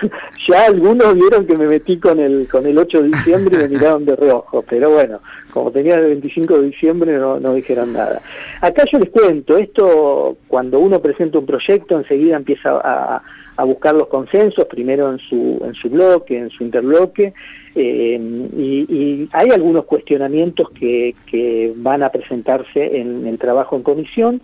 ya 0.47 0.67
algunos 0.67 1.15
vieron 1.15 1.47
que 1.47 1.57
me 1.57 1.67
metí 1.67 1.99
con 1.99 2.21
el 2.21 2.47
con 2.47 2.67
el 2.67 2.77
8 2.77 3.03
de 3.03 3.09
diciembre 3.09 3.57
y 3.57 3.59
me 3.59 3.69
miraron 3.69 4.05
de 4.05 4.15
reojo, 4.15 4.63
pero 4.69 4.91
bueno, 4.91 5.21
como 5.51 5.73
tenía 5.73 5.95
el 5.95 6.07
25 6.07 6.59
de 6.59 6.67
diciembre 6.67 7.19
no, 7.19 7.41
no 7.41 7.55
dijeron 7.55 7.93
nada. 7.93 8.21
Acá 8.61 8.85
yo 8.93 8.99
les 8.99 9.11
cuento, 9.11 9.57
esto 9.57 10.37
cuando 10.47 10.79
uno 10.79 11.01
presenta 11.01 11.39
un 11.39 11.47
proyecto 11.47 11.99
enseguida 11.99 12.37
empieza 12.37 12.71
a, 12.71 13.17
a 13.17 13.23
buscar 13.65 13.95
los 13.95 14.09
consensos, 14.09 14.65
primero 14.67 15.11
en 15.11 15.19
su, 15.19 15.63
en 15.65 15.75
su 15.75 15.89
bloque, 15.91 16.37
en 16.39 16.51
su 16.51 16.65
interbloque, 16.65 17.33
eh, 17.75 18.21
y, 18.57 18.87
y 18.89 19.29
hay 19.33 19.51
algunos 19.51 19.85
cuestionamientos 19.85 20.71
que, 20.71 21.15
que 21.27 21.73
van 21.77 22.03
a 22.03 22.11
presentarse 22.11 23.01
en 23.01 23.27
el 23.27 23.39
trabajo 23.39 23.77
en 23.77 23.83
comisión 23.83 24.41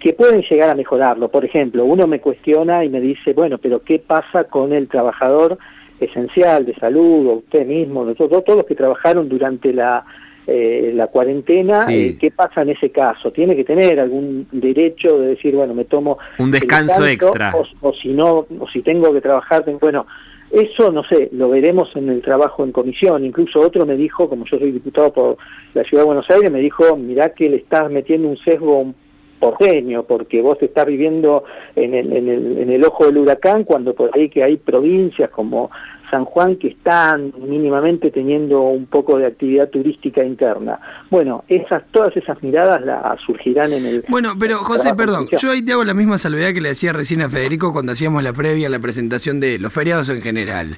que 0.00 0.12
pueden 0.12 0.42
llegar 0.42 0.70
a 0.70 0.74
mejorarlo. 0.74 1.28
Por 1.28 1.44
ejemplo, 1.44 1.84
uno 1.84 2.06
me 2.06 2.20
cuestiona 2.20 2.84
y 2.84 2.88
me 2.88 3.00
dice, 3.00 3.32
bueno, 3.32 3.58
pero 3.58 3.82
¿qué 3.82 3.98
pasa 3.98 4.44
con 4.44 4.72
el 4.72 4.88
trabajador 4.88 5.58
esencial 6.00 6.64
de 6.64 6.74
salud, 6.74 7.26
o 7.26 7.32
usted 7.34 7.66
mismo, 7.66 8.04
nosotros, 8.04 8.44
todos 8.44 8.58
los 8.58 8.66
que 8.66 8.76
trabajaron 8.76 9.28
durante 9.28 9.72
la, 9.72 10.04
eh, 10.50 10.92
la 10.94 11.08
cuarentena? 11.08 11.84
Sí. 11.86 11.94
eh, 11.94 12.16
¿Qué 12.18 12.30
pasa 12.30 12.62
en 12.62 12.70
ese 12.70 12.90
caso? 12.90 13.30
¿Tiene 13.30 13.54
que 13.54 13.64
tener 13.64 14.00
algún 14.00 14.48
derecho 14.50 15.18
de 15.20 15.28
decir, 15.28 15.54
bueno, 15.54 15.74
me 15.74 15.84
tomo 15.84 16.18
Un 16.38 16.46
el 16.46 16.52
descanso 16.52 17.06
extra. 17.06 17.52
O, 17.54 17.64
o 17.88 17.92
si 17.92 18.08
no, 18.08 18.46
o 18.58 18.66
si 18.72 18.80
tengo 18.82 19.12
que 19.12 19.20
trabajar, 19.20 19.62
tengo- 19.64 19.78
bueno, 19.80 20.06
eso 20.50 20.90
no 20.90 21.04
sé, 21.04 21.28
lo 21.32 21.50
veremos 21.50 21.94
en 21.94 22.08
el 22.08 22.22
trabajo 22.22 22.64
en 22.64 22.72
comisión. 22.72 23.22
Incluso 23.26 23.60
otro 23.60 23.84
me 23.84 23.96
dijo, 23.96 24.28
como 24.30 24.46
yo 24.46 24.58
soy 24.58 24.72
diputado 24.72 25.12
por 25.12 25.36
la 25.74 25.84
Ciudad 25.84 26.04
de 26.04 26.06
Buenos 26.06 26.30
Aires, 26.30 26.50
me 26.50 26.60
dijo, 26.60 26.96
mirá 26.96 27.34
que 27.34 27.50
le 27.50 27.56
estás 27.58 27.90
metiendo 27.90 28.28
un 28.28 28.38
sesgo 28.38 28.94
porteño, 29.38 30.02
porque 30.04 30.40
vos 30.42 30.58
estás 30.62 30.86
viviendo 30.86 31.44
en 31.76 31.94
el, 31.94 32.12
en, 32.12 32.28
el, 32.28 32.58
en 32.58 32.70
el 32.70 32.84
ojo 32.84 33.06
del 33.06 33.18
huracán, 33.18 33.64
cuando 33.64 33.94
por 33.94 34.10
ahí 34.14 34.28
que 34.30 34.42
hay 34.42 34.56
provincias 34.56 35.30
como 35.30 35.70
San 36.10 36.24
Juan 36.24 36.56
que 36.56 36.68
están 36.68 37.32
mínimamente 37.38 38.10
teniendo 38.10 38.62
un 38.62 38.86
poco 38.86 39.18
de 39.18 39.26
actividad 39.26 39.68
turística 39.68 40.24
interna. 40.24 40.80
Bueno, 41.10 41.44
esas 41.48 41.82
todas 41.90 42.16
esas 42.16 42.42
miradas 42.42 42.82
las 42.82 43.20
surgirán 43.20 43.72
en 43.72 43.86
el... 43.86 44.04
Bueno, 44.08 44.34
pero 44.38 44.58
José, 44.58 44.94
perdón, 44.94 45.26
yo 45.38 45.50
ahí 45.50 45.62
te 45.62 45.72
hago 45.72 45.84
la 45.84 45.94
misma 45.94 46.18
salvedad 46.18 46.52
que 46.52 46.60
le 46.60 46.70
decía 46.70 46.92
recién 46.92 47.22
a 47.22 47.28
Federico 47.28 47.72
cuando 47.72 47.92
hacíamos 47.92 48.22
la 48.22 48.32
previa, 48.32 48.68
la 48.68 48.78
presentación 48.78 49.40
de 49.40 49.58
los 49.58 49.72
feriados 49.72 50.08
en 50.08 50.22
general. 50.22 50.76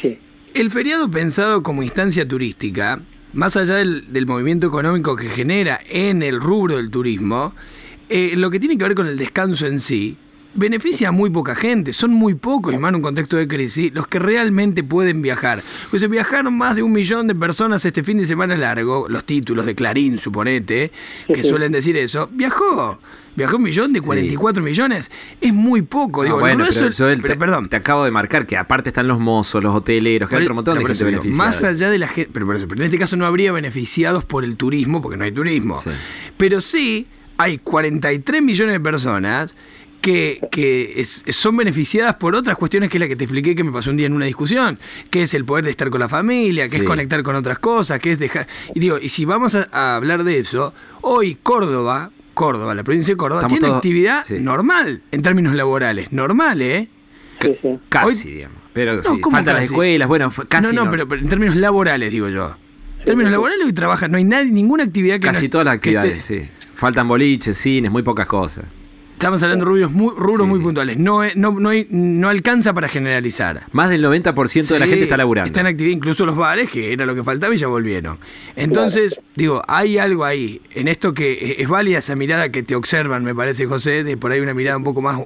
Sí. 0.00 0.18
El 0.54 0.70
feriado 0.70 1.10
pensado 1.10 1.62
como 1.62 1.82
instancia 1.82 2.26
turística, 2.26 3.00
más 3.32 3.56
allá 3.56 3.76
del, 3.76 4.12
del 4.12 4.26
movimiento 4.26 4.66
económico 4.66 5.16
que 5.16 5.28
genera 5.28 5.80
en 5.88 6.22
el 6.22 6.40
rubro 6.40 6.76
del 6.76 6.90
turismo, 6.90 7.54
eh, 8.08 8.34
lo 8.36 8.50
que 8.50 8.60
tiene 8.60 8.76
que 8.76 8.84
ver 8.84 8.94
con 8.94 9.06
el 9.06 9.16
descanso 9.16 9.66
en 9.66 9.80
sí, 9.80 10.18
beneficia 10.54 11.08
a 11.08 11.12
muy 11.12 11.30
poca 11.30 11.54
gente. 11.54 11.92
Son 11.92 12.12
muy 12.12 12.34
pocos, 12.34 12.74
y 12.74 12.78
más 12.78 12.90
en 12.90 12.96
un 12.96 13.02
contexto 13.02 13.36
de 13.36 13.48
crisis, 13.48 13.92
los 13.94 14.06
que 14.06 14.18
realmente 14.18 14.82
pueden 14.84 15.22
viajar. 15.22 15.62
Pues 15.90 16.00
se 16.02 16.08
viajaron 16.08 16.56
más 16.56 16.76
de 16.76 16.82
un 16.82 16.92
millón 16.92 17.26
de 17.26 17.34
personas 17.34 17.84
este 17.84 18.02
fin 18.02 18.18
de 18.18 18.26
semana 18.26 18.56
largo, 18.56 19.06
los 19.08 19.24
títulos 19.24 19.66
de 19.66 19.74
Clarín, 19.74 20.18
suponete, 20.18 20.90
Sí, 21.26 21.32
que 21.32 21.42
sí. 21.42 21.48
suelen 21.48 21.72
decir 21.72 21.96
eso. 21.96 22.28
Viajó. 22.32 22.98
Viajó 23.34 23.56
un 23.56 23.62
millón 23.62 23.94
de 23.94 24.02
44 24.02 24.62
millones. 24.62 25.10
Es 25.40 25.54
muy 25.54 25.80
poco. 25.80 26.20
Ah, 26.20 26.24
Digo, 26.24 26.38
bueno, 26.38 26.66
pero, 27.22 27.38
perdón. 27.38 27.68
te 27.70 27.76
acabo 27.76 28.04
de 28.04 28.10
marcar 28.10 28.46
que 28.46 28.58
aparte 28.58 28.90
están 28.90 29.08
los 29.08 29.18
mozos, 29.20 29.64
los 29.64 29.74
hoteleros, 29.74 30.28
que 30.28 30.36
hay 30.36 30.42
otro 30.42 30.54
montón 30.54 30.74
de 30.74 30.80
Pero 30.80 30.88
por 30.88 30.96
gente 30.96 31.04
eso 31.04 31.08
digo, 31.08 31.22
beneficiada. 31.22 31.48
Más 31.48 31.64
allá 31.64 31.88
de 31.90 31.98
la 31.98 32.08
gente, 32.08 32.30
pero, 32.30 32.44
pero 32.46 32.60
en 32.74 32.82
este 32.82 32.98
caso 32.98 33.16
no 33.16 33.24
habría 33.26 33.50
beneficiados 33.52 34.26
por 34.26 34.44
el 34.44 34.56
turismo, 34.56 35.00
porque 35.00 35.16
no 35.16 35.24
hay 35.24 35.32
turismo. 35.32 35.80
Sí. 35.82 35.88
Pero 36.36 36.60
sí 36.60 37.06
hay 37.38 37.56
43 37.56 38.42
millones 38.42 38.74
de 38.74 38.80
personas 38.80 39.54
que, 40.02 40.40
que 40.50 41.00
es- 41.00 41.22
son 41.28 41.56
beneficiadas 41.56 42.16
por 42.16 42.34
otras 42.34 42.58
cuestiones 42.58 42.90
que 42.90 42.98
es 42.98 43.00
la 43.00 43.08
que 43.08 43.16
te 43.16 43.24
expliqué 43.24 43.54
que 43.54 43.64
me 43.64 43.72
pasó 43.72 43.88
un 43.90 43.96
día 43.96 44.06
en 44.06 44.12
una 44.12 44.26
discusión, 44.26 44.78
que 45.08 45.22
es 45.22 45.32
el 45.32 45.46
poder 45.46 45.64
de 45.64 45.70
estar 45.70 45.88
con 45.88 46.00
la 46.00 46.08
familia, 46.10 46.64
que 46.64 46.76
Sí. 46.76 46.76
es 46.78 46.82
conectar 46.82 47.22
con 47.22 47.34
otras 47.36 47.58
cosas, 47.58 47.98
que 48.00 48.12
es 48.12 48.18
dejar... 48.18 48.46
Y 48.74 48.80
digo, 48.80 48.98
y 48.98 49.08
si 49.08 49.24
vamos 49.24 49.54
a, 49.54 49.68
a 49.72 49.96
hablar 49.96 50.24
de 50.24 50.38
eso, 50.38 50.74
hoy 51.00 51.38
Córdoba, 51.42 52.10
Córdoba, 52.34 52.74
la 52.74 52.82
provincia 52.82 53.12
de 53.14 53.16
Córdoba, 53.16 53.40
Estamos 53.42 53.58
tiene 53.58 53.68
todos- 53.68 53.76
actividad 53.78 54.24
sí. 54.26 54.34
normal 54.40 55.02
en 55.10 55.22
términos 55.22 55.54
laborales, 55.54 56.12
normal, 56.12 56.60
¿eh? 56.60 56.88
Sí. 57.40 57.56
Casi, 57.88 58.06
Hoy- 58.28 58.34
digamos. 58.34 58.58
Pero 58.72 58.96
No, 58.96 59.02
sí, 59.02 59.20
¿cómo 59.20 59.36
faltan 59.36 59.54
las 59.54 59.64
escuelas, 59.64 60.08
bueno, 60.08 60.32
casi 60.48 60.68
no, 60.68 60.72
no, 60.72 60.84
no. 60.86 60.90
Pero, 60.90 61.06
pero 61.08 61.20
en 61.20 61.28
términos 61.28 61.56
laborales, 61.56 62.10
digo 62.10 62.28
yo. 62.28 62.56
En 63.00 63.04
términos 63.04 63.30
laborales 63.32 63.64
hoy 63.66 63.72
trabaja, 63.72 64.08
no 64.08 64.16
hay 64.16 64.24
nadie, 64.24 64.50
ninguna 64.50 64.84
actividad 64.84 65.16
que 65.16 65.26
Casi 65.26 65.44
no- 65.46 65.50
todas 65.50 65.64
las 65.66 65.78
que 65.78 65.90
esté- 65.90 65.98
actividades, 65.98 66.24
sí. 66.24 66.48
Faltan 66.74 67.06
boliches, 67.06 67.56
cines, 67.58 67.90
muy 67.92 68.02
pocas 68.02 68.26
cosas. 68.26 68.64
Estamos 69.22 69.42
hablando 69.44 69.64
de 69.64 69.70
rubros 69.70 69.92
muy, 69.92 70.12
rubros 70.16 70.46
Sí, 70.46 70.50
muy 70.50 70.58
sí. 70.58 70.64
puntuales. 70.64 70.96
No, 70.98 71.22
es- 71.22 71.36
no, 71.36 71.52
no, 71.52 71.68
hay- 71.68 71.86
no 71.90 72.28
alcanza 72.28 72.72
para 72.74 72.88
generalizar. 72.88 73.66
Más 73.70 73.88
del 73.88 74.02
90% 74.02 74.74
de 74.74 74.80
la 74.80 74.86
Sí, 74.86 74.90
gente 74.90 75.04
está 75.04 75.16
laburando. 75.16 75.46
Está 75.46 75.60
en 75.60 75.68
actividad, 75.68 75.96
incluso 75.96 76.26
los 76.26 76.34
bares, 76.36 76.68
que 76.68 76.92
era 76.92 77.06
lo 77.06 77.14
que 77.14 77.22
faltaba 77.22 77.54
y 77.54 77.58
ya 77.58 77.68
volvieron. 77.68 78.18
Entonces, 78.56 79.20
digo, 79.36 79.62
hay 79.68 79.98
algo 79.98 80.24
ahí, 80.24 80.60
en 80.74 80.88
esto 80.88 81.14
que 81.14 81.32
es- 81.52 81.54
es 81.60 81.68
válida 81.68 81.98
esa 81.98 82.16
mirada 82.16 82.50
que 82.50 82.62
te 82.64 82.74
observan, 82.74 83.22
me 83.24 83.34
parece, 83.34 83.66
José, 83.66 84.02
de 84.04 84.16
por 84.16 84.32
ahí 84.32 84.40
una 84.40 84.54
mirada 84.54 84.76
un 84.76 84.84
poco 84.84 85.00
más 85.02 85.20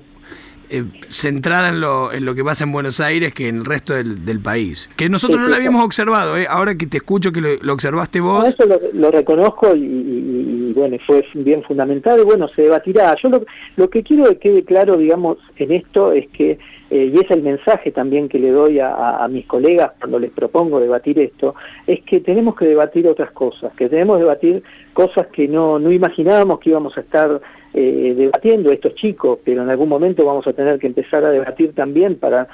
eh, 0.71 0.85
centrada 1.11 1.69
en 1.69 1.81
lo, 1.81 2.13
en 2.13 2.25
lo 2.25 2.35
que 2.35 2.43
pasa 2.45 2.65
en 2.65 2.73
Buenos 2.73 3.01
Aires 3.01 3.33
que 3.35 3.49
en 3.49 3.57
el 3.59 3.65
resto 3.65 3.95
del, 3.95 4.25
del 4.25 4.41
país. 4.41 4.89
Que 4.97 5.09
nosotros 5.09 5.39
Sí, 5.41 5.47
no 5.47 5.53
sí. 5.53 5.57
habíamos 5.59 5.85
observado, 5.85 6.37
¿eh? 6.37 6.47
ahora 6.49 6.75
que 6.77 6.87
te 6.87 6.99
escucho 6.99 7.33
que 7.33 7.41
lo, 7.41 7.49
lo 7.61 7.73
observaste 7.73 8.19
No, 8.19 8.25
vos. 8.27 8.49
eso 8.49 8.67
lo, 8.67 8.79
lo 8.93 9.11
reconozco 9.11 9.75
y, 9.77 9.81
y- 9.85 10.67
y, 10.69 10.73
bueno, 10.73 10.97
fue 11.07 11.25
bien 11.35 11.63
fundamental 11.63 12.21
y 12.21 12.25
bueno, 12.25 12.49
se 12.49 12.63
debatirá. 12.63 13.15
Yo 13.23 13.29
lo, 13.29 13.45
lo 13.77 13.89
que 13.91 14.03
quiero 14.03 14.25
que 14.25 14.39
quede 14.39 14.65
claro, 14.65 14.97
digamos, 14.97 15.39
en 15.57 15.73
esto 15.73 16.13
es 16.13 16.29
que, 16.29 16.59
eh, 16.91 17.13
y 17.15 17.17
es 17.19 17.31
el 17.31 17.43
mensaje 17.43 17.91
también 17.93 18.29
que 18.29 18.39
le 18.39 18.51
doy 18.51 18.79
a, 18.81 18.89
a- 18.95 19.25
a 19.25 19.29
mis 19.29 19.47
colegas 19.47 19.93
cuando 19.99 20.19
les 20.19 20.31
propongo 20.33 20.79
debatir 20.81 21.19
esto, 21.19 21.55
es 21.87 22.03
que 22.05 22.21
tenemos 22.21 22.57
que 22.57 22.67
debatir 22.67 23.07
otras 23.09 23.31
cosas, 23.33 23.73
que 23.75 23.89
tenemos 23.89 24.17
que 24.19 24.23
debatir 24.25 24.63
cosas 24.93 25.27
que 25.29 25.49
no, 25.49 25.79
no 25.79 25.91
imaginábamos 25.93 26.61
que 26.61 26.71
íbamos 26.71 26.97
a 26.97 27.01
estar 27.01 27.41
eh, 27.79 28.15
debatiendo 28.17 28.73
estos 28.73 28.95
chicos, 28.95 29.39
pero 29.45 29.63
en 29.63 29.69
algún 29.69 29.91
momento 29.91 30.25
vamos 30.25 30.47
a 30.47 30.55
tener 30.55 30.79
que 30.79 30.87
empezar 30.87 31.23
a 31.27 31.31
debatir 31.31 31.75
también 31.75 32.17
para 32.17 32.49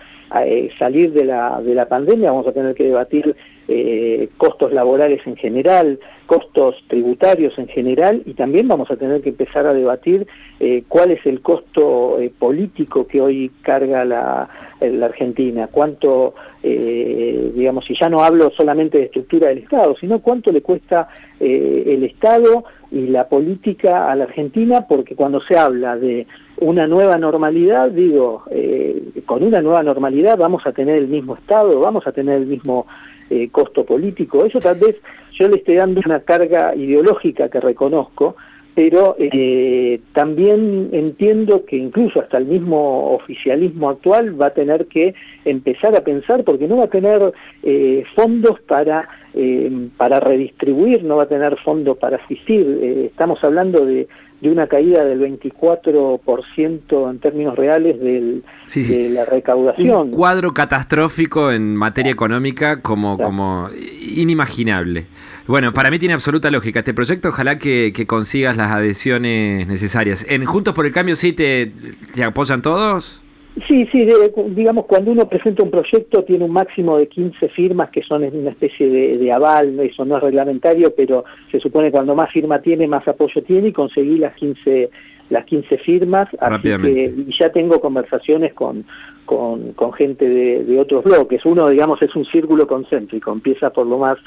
eh, 0.44 0.68
salir 0.80 1.12
de 1.12 1.24
la, 1.24 1.60
de 1.62 1.76
la 1.76 1.86
pandemia, 1.86 2.32
vamos 2.32 2.48
a 2.48 2.52
tener 2.52 2.74
que 2.74 2.82
debatir 2.82 3.36
eh, 3.68 4.28
costos 4.36 4.72
laborales 4.72 5.20
en 5.24 5.36
general, 5.36 6.00
costos 6.26 6.74
tributarios 6.88 7.56
en 7.58 7.68
general 7.68 8.22
y 8.26 8.34
también 8.34 8.66
vamos 8.66 8.90
a 8.90 8.96
tener 8.96 9.22
que 9.22 9.28
empezar 9.28 9.66
a 9.66 9.74
debatir 9.74 10.26
eh, 10.58 10.82
cuál 10.88 11.12
es 11.12 11.24
el 11.26 11.40
costo 11.40 12.18
eh, 12.20 12.32
político 12.36 13.06
que 13.06 13.20
hoy 13.20 13.50
carga 13.62 14.04
la, 14.04 14.48
la 14.80 15.06
Argentina, 15.06 15.68
cuánto, 15.70 16.34
eh, 16.62 17.52
digamos, 17.54 17.88
y 17.90 17.94
ya 17.94 18.08
no 18.08 18.22
hablo 18.22 18.50
solamente 18.56 18.98
de 18.98 19.04
estructura 19.04 19.48
del 19.48 19.58
Estado, 19.58 19.94
sino 20.00 20.20
cuánto 20.20 20.50
le 20.50 20.62
cuesta 20.62 21.08
eh, 21.42 21.94
el 21.94 22.04
Estado 22.04 22.64
y 22.92 23.08
la 23.08 23.28
política 23.28 24.10
a 24.10 24.14
la 24.14 24.24
Argentina, 24.24 24.86
porque 24.88 25.16
cuando 25.16 25.40
se 25.40 25.58
habla 25.58 25.96
de 25.96 26.26
una 26.58 26.86
nueva 26.86 27.18
normalidad, 27.18 27.90
digo, 27.90 28.44
eh, 28.50 29.02
con 29.26 29.42
una 29.42 29.60
nueva 29.60 29.82
normalidad 29.82 30.38
vamos 30.38 30.64
a 30.66 30.72
tener 30.72 30.98
el 30.98 31.08
mismo 31.08 31.34
Estado, 31.34 31.80
vamos 31.80 32.06
a 32.06 32.12
tener 32.12 32.36
el 32.36 32.46
mismo 32.46 32.86
eh, 33.28 33.48
costo 33.50 33.84
político. 33.84 34.44
Eso 34.44 34.60
tal 34.60 34.78
vez 34.78 34.96
yo 35.32 35.48
le 35.48 35.56
estoy 35.56 35.76
dando 35.76 36.00
una 36.04 36.20
carga 36.20 36.76
ideológica 36.76 37.48
que 37.48 37.60
reconozco, 37.60 38.36
pero 38.74 39.16
eh, 39.18 40.00
también 40.14 40.88
entiendo 40.92 41.64
que 41.66 41.76
incluso 41.76 42.20
hasta 42.20 42.38
el 42.38 42.46
mismo 42.46 43.14
oficialismo 43.14 43.90
actual 43.90 44.40
va 44.40 44.46
a 44.46 44.54
tener 44.54 44.86
que 44.86 45.14
empezar 45.44 45.94
a 45.94 46.04
pensar 46.04 46.42
porque 46.44 46.66
no 46.66 46.78
va 46.78 46.84
a 46.84 46.90
tener 46.90 47.32
eh, 47.62 48.04
fondos 48.14 48.60
para 48.60 49.08
eh, 49.34 49.88
para 49.96 50.20
redistribuir, 50.20 51.02
no 51.04 51.16
va 51.16 51.24
a 51.24 51.28
tener 51.28 51.56
fondos 51.64 51.96
para 51.98 52.16
asistir. 52.18 52.78
Eh, 52.82 53.06
estamos 53.06 53.42
hablando 53.44 53.84
de, 53.84 54.08
de 54.40 54.50
una 54.50 54.66
caída 54.66 55.04
del 55.04 55.20
24% 55.20 57.10
en 57.10 57.18
términos 57.18 57.56
reales 57.56 57.98
del, 58.00 58.42
Sí, 58.66 58.84
sí. 58.84 58.96
de 58.96 59.10
la 59.10 59.24
recaudación. 59.24 59.96
Un 60.08 60.10
cuadro 60.10 60.52
catastrófico 60.52 61.50
en 61.52 61.76
materia 61.76 62.12
económica 62.12 62.80
como, 62.82 63.16
Claro. 63.16 63.30
como 63.30 63.68
inimaginable. 64.16 65.06
Bueno, 65.46 65.72
para 65.72 65.90
mí 65.90 65.98
tiene 65.98 66.14
absoluta 66.14 66.50
lógica 66.50 66.80
este 66.80 66.94
proyecto. 66.94 67.28
Ojalá 67.30 67.58
que, 67.58 67.92
que 67.94 68.06
consigas 68.06 68.56
las 68.56 68.70
adhesiones 68.70 69.66
necesarias. 69.66 70.24
En 70.28 70.44
Juntos 70.44 70.74
por 70.74 70.86
el 70.86 70.92
Cambio 70.92 71.16
sí 71.16 71.32
te, 71.32 71.72
te 72.14 72.22
apoyan 72.24 72.62
todos. 72.62 73.21
Sí, 73.68 73.86
sí, 73.92 74.04
de- 74.06 74.32
digamos, 74.48 74.86
cuando 74.86 75.10
uno 75.12 75.28
presenta 75.28 75.62
un 75.62 75.70
proyecto 75.70 76.24
tiene 76.24 76.44
un 76.44 76.52
máximo 76.52 76.96
de 76.96 77.06
15 77.06 77.48
firmas 77.50 77.90
que 77.90 78.02
son 78.02 78.24
una 78.24 78.50
especie 78.50 78.88
de, 78.88 79.18
de 79.18 79.32
aval, 79.32 79.76
¿no? 79.76 79.82
eso 79.82 80.04
no 80.06 80.16
es 80.16 80.22
reglamentario, 80.22 80.94
pero 80.96 81.24
se 81.50 81.60
supone 81.60 81.88
que 81.88 81.92
cuando 81.92 82.14
más 82.14 82.30
firma 82.32 82.60
tiene, 82.62 82.86
más 82.86 83.06
apoyo 83.06 83.42
tiene 83.42 83.68
y 83.68 83.72
conseguí 83.72 84.16
las 84.18 84.34
15 84.36 84.90
las 85.30 85.46
15 85.46 85.78
firmas, 85.78 86.28
así 86.40 86.62
que 86.94 87.14
y 87.26 87.32
ya 87.38 87.50
tengo 87.50 87.80
conversaciones 87.80 88.52
con, 88.52 88.84
con, 89.24 89.72
con 89.72 89.92
gente 89.94 90.28
de, 90.28 90.62
de 90.64 90.78
otros 90.78 91.04
bloques. 91.04 91.42
Uno, 91.46 91.68
digamos, 91.70 92.02
es 92.02 92.14
un 92.14 92.26
círculo 92.26 92.66
concéntrico, 92.66 93.32
empieza 93.32 93.70
por 93.70 93.86
lo 93.86 93.96
más 93.96 94.18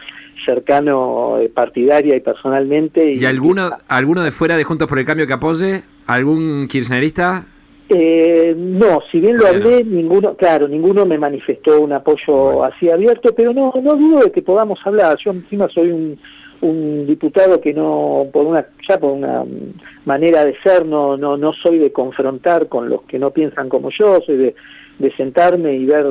cercano 0.43 1.37
eh, 1.39 1.49
partidaria 1.49 2.15
y 2.15 2.21
personalmente. 2.21 3.11
¿Y 3.13 3.25
alguno, 3.25 3.69
alguno 3.87 4.23
de 4.23 4.31
fuera 4.31 4.57
de 4.57 4.63
Juntos 4.63 4.87
por 4.87 4.97
el 4.97 5.05
Cambio 5.05 5.27
que 5.27 5.33
apoye? 5.33 5.83
¿Algún 6.07 6.67
kirchnerista? 6.67 7.45
Eh, 7.89 8.55
no, 8.57 8.99
si 9.11 9.19
bien 9.19 9.35
lo 9.37 9.45
hablé, 9.47 9.83
ninguno, 9.83 10.35
claro, 10.35 10.67
ninguno 10.67 11.05
me 11.05 11.19
manifestó 11.19 11.79
un 11.81 11.93
apoyo 11.93 12.63
así 12.63 12.89
abierto, 12.89 13.33
pero 13.35 13.53
no, 13.53 13.71
no 13.81 13.93
dudo 13.95 14.23
de 14.23 14.31
que 14.31 14.41
podamos 14.41 14.79
hablar. 14.85 15.17
Yo 15.23 15.31
encima 15.31 15.67
soy 15.69 15.91
un, 15.91 16.17
un 16.61 17.05
diputado 17.05 17.61
que 17.61 17.73
no, 17.73 18.25
por 18.33 18.45
una, 18.47 18.65
ya 18.89 18.97
por 18.99 19.11
una 19.11 19.43
manera 20.05 20.43
de 20.45 20.55
ser, 20.63 20.83
no, 20.85 21.15
no, 21.15 21.37
no 21.37 21.53
soy 21.53 21.77
de 21.77 21.91
confrontar 21.91 22.67
con 22.69 22.89
los 22.89 23.03
que 23.03 23.19
no 23.19 23.29
piensan 23.31 23.69
como 23.69 23.91
yo, 23.91 24.19
soy 24.25 24.37
de, 24.37 24.55
de 24.97 25.11
sentarme 25.15 25.75
y 25.75 25.85
ver 25.85 26.05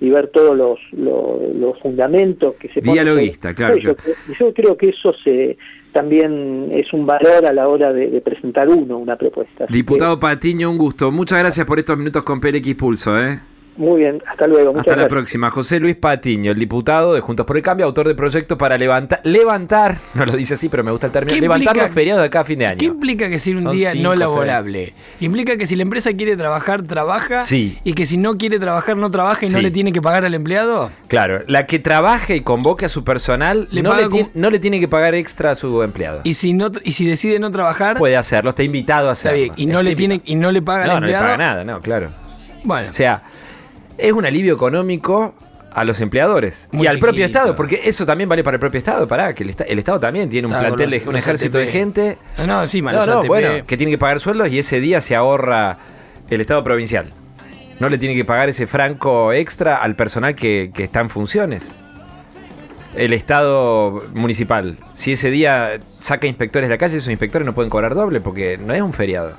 y 0.00 0.10
ver 0.10 0.26
todos 0.26 0.54
los, 0.56 0.78
los, 0.92 1.54
los 1.54 1.78
fundamentos 1.78 2.56
que 2.56 2.68
se 2.68 2.82
ponen 2.82 3.04
Dialoguista, 3.04 3.54
sobre- 3.54 3.56
claro, 3.56 3.78
Yo, 3.78 3.94
yo 4.38 4.52
creo 4.52 4.76
que 4.76 4.88
eso 4.90 5.14
se 5.24 5.56
también 5.94 6.70
es 6.72 6.92
un 6.92 7.06
valor 7.06 7.46
a 7.46 7.52
la 7.52 7.68
hora 7.68 7.92
de, 7.92 8.20
presentar 8.20 8.68
uno 8.68 8.98
una 8.98 9.16
propuesta. 9.16 9.66
Diputado 9.70 10.18
Patiño, 10.18 10.70
un 10.70 10.76
gusto. 10.76 11.10
Muchas 11.10 11.38
gracias 11.38 11.64
por 11.66 11.78
estos 11.78 11.96
minutos 11.96 12.22
con 12.24 12.40
PLX 12.40 12.74
Pulso. 12.74 13.18
¿eh? 13.18 13.40
Muy 13.76 14.00
bien, 14.02 14.22
hasta 14.30 14.46
luego. 14.46 14.72
Muchas 14.72 14.88
Hasta 14.92 15.02
la 15.02 15.08
próxima. 15.08 15.50
José 15.50 15.80
Luis 15.80 15.96
Patiño, 15.96 16.52
el 16.52 16.58
diputado 16.60 17.12
de 17.12 17.20
Juntos 17.20 17.44
por 17.44 17.56
el 17.56 17.62
Cambio, 17.62 17.86
autor 17.86 18.06
de 18.06 18.14
proyecto 18.14 18.56
para 18.56 18.78
levantar, 18.78 19.20
levantar, 19.24 19.96
no 20.14 20.24
lo 20.24 20.32
dice 20.36 20.54
así, 20.54 20.68
pero 20.68 20.84
me 20.84 20.92
gusta 20.92 21.06
el 21.08 21.12
término, 21.12 21.34
¿Qué 21.34 21.40
levantar 21.40 21.68
implica- 21.74 21.86
los 21.86 21.94
feriados 21.94 22.22
de 22.22 22.26
acá 22.26 22.40
a 22.40 22.44
fin 22.44 22.58
de 22.60 22.66
año. 22.66 22.78
¿Qué 22.78 22.84
implica 22.86 23.28
que 23.28 23.38
sea 23.40 23.56
un 23.56 23.64
Son 23.64 23.72
día 23.76 23.90
cinco, 23.90 24.04
no 24.04 24.10
seis. 24.10 24.20
laborable? 24.20 24.94
Implica 25.20 25.56
que 25.56 25.66
si 25.66 25.74
la 25.74 25.82
empresa 25.82 26.12
quiere 26.12 26.36
trabajar, 26.36 26.82
trabaja. 26.82 27.42
Sí. 27.42 27.78
Y 27.82 27.94
que 27.94 28.06
si 28.06 28.16
no 28.16 28.36
quiere 28.38 28.58
trabajar, 28.60 28.96
no 28.96 29.10
trabaja 29.10 29.44
y 29.44 29.48
no 29.50 29.60
le 29.60 29.70
tiene 29.72 29.92
que 29.92 30.00
pagar 30.00 30.24
al 30.24 30.34
empleado. 30.34 30.90
Claro, 31.08 31.42
la 31.48 31.66
que 31.66 31.80
trabaje 31.80 32.36
y 32.36 32.40
convoque 32.42 32.84
a 32.84 32.88
su 32.88 33.02
personal 33.02 33.66
Le 33.72 33.82
no, 33.82 33.94
le 33.96 34.08
ti- 34.08 34.26
no 34.34 34.50
le 34.50 34.58
tiene 34.60 34.78
que 34.78 34.86
pagar 34.86 35.14
extra 35.16 35.50
a 35.50 35.54
su 35.56 35.82
empleado. 35.82 36.20
Y 36.24 36.34
si 36.34 36.52
no 36.52 36.70
y 36.84 36.92
si 36.92 37.06
decide 37.06 37.38
no 37.40 37.50
trabajar, 37.50 37.98
Puede 37.98 38.16
hacerlo, 38.16 38.50
está 38.50 38.62
invitado 38.62 39.08
a 39.10 39.14
está 39.14 39.30
hacerlo. 39.30 39.42
bien. 39.42 39.54
Y 39.56 39.66
no 39.66 39.82
le 39.82 39.96
tiene 39.96 40.20
y 40.24 40.36
no 40.36 40.52
le 40.52 40.62
paga 40.62 40.86
No, 40.86 40.92
al 40.92 41.00
no 41.00 41.06
le 41.08 41.12
paga 41.14 41.36
nada, 41.36 41.64
no, 41.64 41.80
claro. 41.80 42.10
Bueno, 42.62 42.88
O 42.90 42.92
sea, 42.92 43.22
es 43.98 44.12
un 44.12 44.24
alivio 44.26 44.54
económico 44.54 45.34
a 45.72 45.84
los 45.84 46.00
empleadores 46.00 46.68
Muy 46.70 46.86
y 46.86 46.88
al 46.88 46.98
propio. 47.00 47.24
Estado, 47.24 47.56
porque 47.56 47.80
eso 47.84 48.06
también 48.06 48.28
vale 48.28 48.44
para 48.44 48.54
el 48.56 48.60
propio 48.60 48.78
Estado, 48.78 49.08
pará, 49.08 49.34
que 49.34 49.42
el, 49.42 49.54
el 49.66 49.78
Estado 49.80 49.98
también 49.98 50.30
tiene 50.30 50.46
un 50.46 50.54
plantel, 50.54 50.90
los- 50.90 51.02
de, 51.04 51.08
un 51.10 51.16
ejército 51.16 51.58
de 51.58 51.66
gente. 51.66 52.18
no, 52.38 52.46
no, 52.46 52.62
encima 52.62 52.92
No, 52.92 52.98
los 52.98 53.08
no, 53.08 53.18
ATP. 53.18 53.26
bueno, 53.26 53.66
que 53.66 53.76
tiene 53.76 53.90
que 53.90 53.98
pagar 53.98 54.20
sueldos 54.20 54.50
y 54.50 54.58
ese 54.60 54.78
día 54.80 55.00
se 55.00 55.16
ahorra 55.16 55.78
el 56.30 56.40
Estado 56.40 56.62
provincial. 56.62 57.12
No 57.80 57.88
le 57.88 57.98
tiene 57.98 58.14
que 58.14 58.24
pagar 58.24 58.48
ese 58.48 58.68
franco 58.68 59.32
extra 59.32 59.76
al 59.78 59.96
personal 59.96 60.36
que, 60.36 60.70
que 60.72 60.84
está 60.84 61.00
en 61.00 61.10
funciones. 61.10 61.76
El 62.94 63.12
Estado 63.12 64.04
municipal, 64.14 64.78
si 64.92 65.12
ese 65.12 65.28
día 65.32 65.80
saca 65.98 66.28
inspectores 66.28 66.68
de 66.68 66.74
la 66.76 66.78
calle, 66.78 66.98
esos 66.98 67.10
inspectores 67.10 67.44
no 67.44 67.52
pueden 67.52 67.68
cobrar 67.68 67.96
doble 67.96 68.20
porque 68.20 68.56
no 68.56 68.72
es 68.72 68.80
un 68.80 68.92
feriado. 68.92 69.32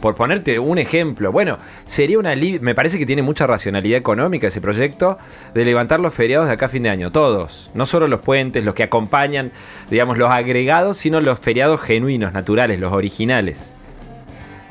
Por 0.00 0.14
ponerte 0.14 0.58
un 0.58 0.78
ejemplo, 0.78 1.30
bueno, 1.30 1.58
sería 1.84 2.18
una 2.18 2.34
me 2.34 2.74
parece 2.74 2.98
que 2.98 3.04
tiene 3.04 3.22
mucha 3.22 3.46
racionalidad 3.46 3.98
económica 3.98 4.46
ese 4.46 4.60
proyecto 4.60 5.18
de 5.54 5.64
levantar 5.64 6.00
los 6.00 6.14
feriados 6.14 6.48
de 6.48 6.54
acá 6.54 6.66
a 6.66 6.68
fin 6.70 6.84
de 6.84 6.88
año, 6.90 7.12
todos, 7.12 7.70
no 7.74 7.84
solo 7.84 8.06
los 8.08 8.20
puentes, 8.20 8.64
los 8.64 8.74
que 8.74 8.82
acompañan, 8.82 9.52
digamos, 9.90 10.16
los 10.16 10.32
agregados, 10.32 10.96
sino 10.96 11.20
los 11.20 11.38
feriados 11.38 11.80
genuinos, 11.82 12.32
naturales, 12.32 12.80
los 12.80 12.92
originales. 12.92 13.74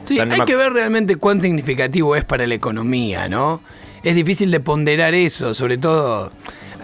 Sí, 0.06 0.14
O 0.14 0.16
sea, 0.16 0.26
no 0.26 0.34
hay 0.34 0.42
que 0.42 0.56
ver 0.56 0.74
realmente 0.74 1.18
cuán 1.18 1.42
significativo 1.42 2.16
es 2.16 2.26
para 2.26 2.48
la 2.48 2.56
economía, 2.56 3.30
¿no? 3.30 3.62
Es 4.02 4.16
difícil 4.16 4.50
de 4.50 4.60
ponderar 4.60 5.14
eso, 5.14 5.54
sobre 5.54 5.78
todo 5.78 6.32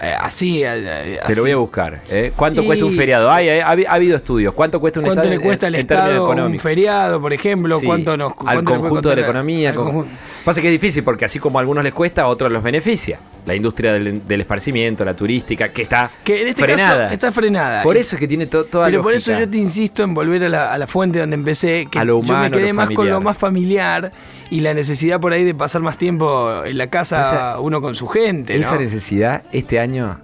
eh, 0.01 0.13
así. 0.19 0.61
eh, 0.63 1.19
Te 1.25 1.35
lo 1.35 1.41
voy 1.43 1.51
a 1.51 1.55
buscar. 1.57 2.01
¿eh? 2.09 2.31
¿Cuánto 2.35 2.61
Y- 2.63 2.65
cuesta 2.65 2.85
un 2.85 2.95
feriado? 2.95 3.31
Hay- 3.31 3.49
ha, 3.49 3.67
habi- 3.71 3.85
ha 3.87 3.93
habido 3.93 4.17
estudios. 4.17 4.53
¿Cuánto 4.53 4.79
cuesta 4.79 4.99
un 4.99 5.05
¿Cuánto 5.05 5.21
estado 5.23 5.37
le 5.37 5.43
cuesta 5.43 5.67
al 5.67 5.75
Estado 5.75 6.45
un 6.45 6.59
feriado, 6.59 7.21
por 7.21 7.33
ejemplo? 7.33 7.79
Sí, 7.79 7.85
¿Cuánto 7.85 8.17
nos 8.17 8.31
al 8.31 8.37
cuánto 8.37 8.63
puede 8.71 8.79
conjunto 8.81 9.09
de 9.09 9.15
la 9.15 9.21
economía. 9.21 9.69
al 9.69 9.75
con-? 9.75 10.07
Pasa 10.43 10.61
que 10.61 10.67
es 10.67 10.71
difícil 10.73 11.03
porque 11.03 11.25
así 11.25 11.39
como 11.39 11.57
a 11.57 11.61
algunos 11.61 11.83
les 11.83 11.93
cuesta, 11.93 12.23
a 12.23 12.27
otros 12.27 12.51
los 12.51 12.61
beneficia. 12.63 13.19
La 13.45 13.55
industria 13.55 13.93
del, 13.93 14.27
del 14.27 14.41
esparcimiento, 14.41 15.05
la 15.05 15.13
turística, 15.15 15.69
que 15.69 15.83
está 15.83 16.11
Que 16.23 16.41
en 16.41 16.47
este 16.49 16.63
frenada. 16.63 17.01
caso 17.03 17.13
está 17.13 17.31
frenada. 17.31 17.83
Por 17.83 17.95
eso 17.97 18.15
es 18.15 18.19
que 18.19 18.27
tiene 18.27 18.47
to- 18.47 18.65
toda 18.65 18.87
Pero 18.87 19.01
por 19.01 19.13
eso 19.13 19.37
yo 19.37 19.47
te 19.49 19.57
insisto 19.57 20.03
en 20.03 20.13
volver 20.13 20.43
a 20.45 20.49
la, 20.49 20.73
a 20.73 20.77
la 20.77 20.87
fuente 20.87 21.19
donde 21.19 21.35
empecé, 21.35 21.87
que 21.91 21.99
A 21.99 22.03
lo 22.05 22.21
yo 22.23 22.37
me 22.37 22.49
quedé 22.51 22.73
más 22.73 22.89
con 22.91 23.09
lo 23.09 23.21
más 23.21 23.37
familiar 23.37 24.11
y 24.49 24.59
la 24.61 24.73
necesidad 24.73 25.19
por 25.19 25.33
ahí 25.33 25.43
de 25.43 25.53
pasar 25.55 25.81
más 25.81 25.97
tiempo 25.97 26.63
en 26.65 26.77
la 26.77 26.87
casa 26.89 27.21
Esa- 27.21 27.59
uno 27.59 27.81
con 27.81 27.95
su 27.95 28.07
gente, 28.07 28.55
¿no? 28.57 28.61
Esa 28.61 28.77
necesidad 28.77 29.43
este 29.51 29.79
año 29.79 30.19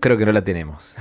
creo 0.00 0.16
que 0.16 0.24
no 0.26 0.32
la 0.32 0.42
tenemos. 0.42 0.96